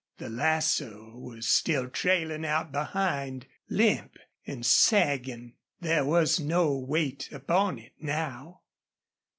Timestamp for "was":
1.15-1.47, 6.05-6.39